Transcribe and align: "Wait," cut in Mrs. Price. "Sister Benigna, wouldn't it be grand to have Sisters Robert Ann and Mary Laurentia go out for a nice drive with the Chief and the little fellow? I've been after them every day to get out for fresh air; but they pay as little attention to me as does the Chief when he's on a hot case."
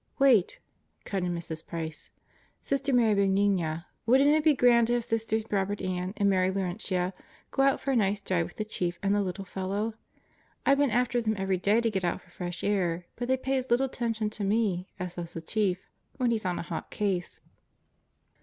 "Wait," 0.17 0.59
cut 1.05 1.21
in 1.23 1.31
Mrs. 1.35 1.63
Price. 1.63 2.09
"Sister 2.63 2.91
Benigna, 2.91 3.85
wouldn't 4.07 4.31
it 4.31 4.43
be 4.43 4.55
grand 4.55 4.87
to 4.87 4.93
have 4.95 5.03
Sisters 5.03 5.43
Robert 5.51 5.79
Ann 5.79 6.15
and 6.17 6.27
Mary 6.27 6.49
Laurentia 6.49 7.13
go 7.51 7.61
out 7.61 7.79
for 7.79 7.91
a 7.91 7.95
nice 7.95 8.19
drive 8.19 8.47
with 8.47 8.55
the 8.55 8.65
Chief 8.65 8.97
and 9.03 9.13
the 9.13 9.21
little 9.21 9.45
fellow? 9.45 9.93
I've 10.65 10.79
been 10.79 10.89
after 10.89 11.21
them 11.21 11.35
every 11.37 11.57
day 11.57 11.81
to 11.81 11.91
get 11.91 12.03
out 12.03 12.19
for 12.19 12.31
fresh 12.31 12.63
air; 12.63 13.05
but 13.15 13.27
they 13.27 13.37
pay 13.37 13.57
as 13.59 13.69
little 13.69 13.85
attention 13.85 14.31
to 14.31 14.43
me 14.43 14.87
as 14.97 15.17
does 15.17 15.33
the 15.33 15.41
Chief 15.43 15.87
when 16.17 16.31
he's 16.31 16.47
on 16.47 16.57
a 16.57 16.63
hot 16.63 16.89
case." 16.89 17.39